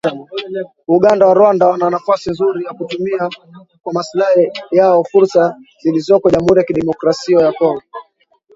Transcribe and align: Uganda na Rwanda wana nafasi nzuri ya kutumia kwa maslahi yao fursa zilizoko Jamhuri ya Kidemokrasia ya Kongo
Uganda 0.95 1.23
na 1.27 1.35
Rwanda 1.39 1.63
wana 1.71 1.87
nafasi 1.95 2.27
nzuri 2.33 2.65
ya 2.65 2.73
kutumia 2.73 3.29
kwa 3.83 3.93
maslahi 3.93 4.51
yao 4.71 5.03
fursa 5.03 5.55
zilizoko 5.83 6.29
Jamhuri 6.29 6.59
ya 6.59 6.65
Kidemokrasia 6.65 7.39
ya 7.45 7.51
Kongo 7.53 7.83